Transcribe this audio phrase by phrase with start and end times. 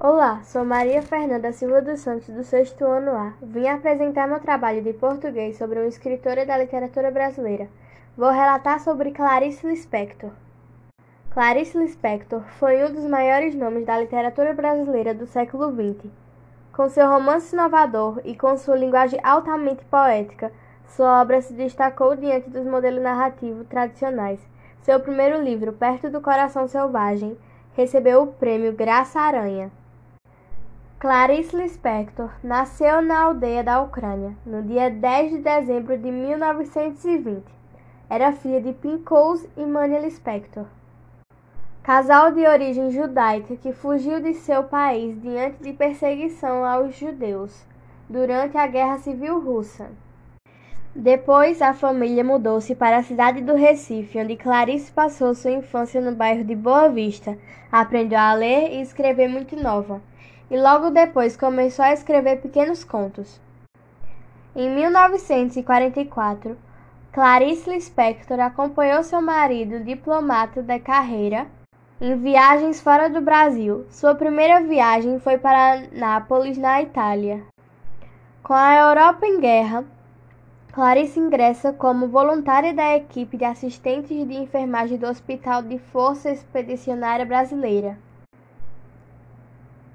[0.00, 3.32] Olá, sou Maria Fernanda Silva dos Santos, do sexto ano A.
[3.42, 7.68] Vim apresentar meu trabalho de português sobre uma escritora da literatura brasileira.
[8.16, 10.30] Vou relatar sobre Clarice Lispector.
[11.32, 16.08] Clarice Lispector foi um dos maiores nomes da literatura brasileira do século XX.
[16.72, 20.52] Com seu romance inovador e com sua linguagem altamente poética,
[20.86, 24.38] sua obra se destacou diante dos modelos narrativos tradicionais.
[24.80, 27.36] Seu primeiro livro, Perto do Coração Selvagem,
[27.74, 29.72] recebeu o prêmio Graça Aranha.
[31.00, 37.44] Clarice Lispector nasceu na aldeia da Ucrânia, no dia 10 de dezembro de 1920.
[38.10, 40.66] Era filha de Pinkous e Mania Lispector,
[41.84, 47.64] casal de origem judaica que fugiu de seu país diante de perseguição aos judeus
[48.08, 49.92] durante a Guerra Civil Russa.
[50.96, 56.16] Depois, a família mudou-se para a cidade do Recife, onde Clarice passou sua infância no
[56.16, 57.38] bairro de Boa Vista.
[57.70, 60.02] Aprendeu a ler e escrever muito nova
[60.50, 63.40] e logo depois começou a escrever pequenos contos.
[64.56, 66.56] Em 1944,
[67.12, 71.46] Clarice Lispector acompanhou seu marido, diplomata de carreira,
[72.00, 73.86] em viagens fora do Brasil.
[73.90, 77.42] Sua primeira viagem foi para Nápoles, na Itália.
[78.42, 79.84] Com a Europa em guerra,
[80.72, 87.26] Clarice ingressa como voluntária da equipe de assistentes de enfermagem do Hospital de Força Expedicionária
[87.26, 87.98] Brasileira.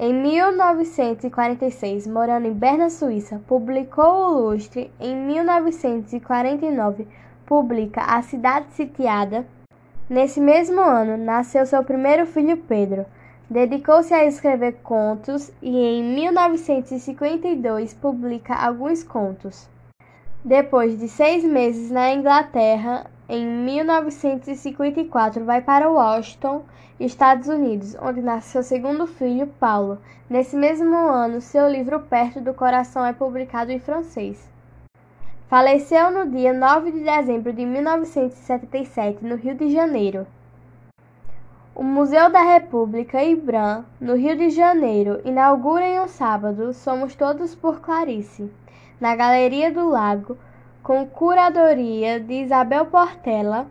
[0.00, 4.92] Em 1946, morando em Berna, Suíça, publicou O Lustre.
[5.00, 7.04] Em 1949,
[7.44, 9.44] publica A Cidade Sitiada.
[10.08, 13.06] Nesse mesmo ano, nasceu seu primeiro filho Pedro.
[13.50, 19.68] Dedicou-se a escrever contos e em 1952 publica alguns contos.
[20.44, 26.64] Depois de seis meses na Inglaterra, em 1954 vai para Washington,
[26.98, 29.98] Estados Unidos, onde nasce seu segundo filho, Paulo.
[30.30, 34.50] Nesse mesmo ano, seu livro Perto do Coração é publicado em francês.
[35.48, 40.26] Faleceu no dia 9 de dezembro de 1977, no Rio de Janeiro.
[41.74, 47.54] O Museu da República Ibram, no Rio de Janeiro, inaugura em um sábado Somos Todos
[47.54, 48.50] por Clarice
[49.00, 50.36] na Galeria do Lago,
[50.88, 53.66] com curadoria de Isabel Portela.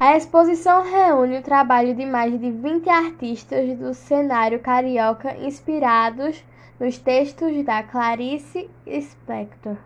[0.00, 6.44] A exposição reúne o trabalho de mais de 20 artistas do cenário carioca inspirados
[6.80, 9.76] nos textos da Clarice Lispector.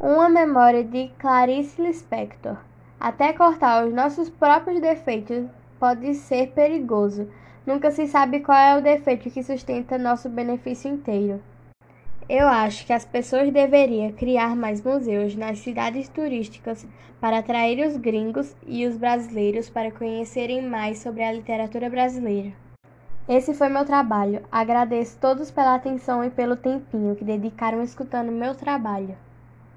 [0.00, 2.56] Uma memória de Clarice Lispector.
[2.98, 5.46] Até cortar os nossos próprios defeitos
[5.78, 7.30] pode ser perigoso.
[7.64, 11.40] Nunca se sabe qual é o defeito que sustenta nosso benefício inteiro.
[12.28, 16.86] Eu acho que as pessoas deveriam criar mais museus nas cidades turísticas
[17.20, 22.52] para atrair os gringos e os brasileiros para conhecerem mais sobre a literatura brasileira.
[23.28, 24.42] Esse foi meu trabalho.
[24.50, 29.14] Agradeço todos pela atenção e pelo tempinho que dedicaram escutando meu trabalho.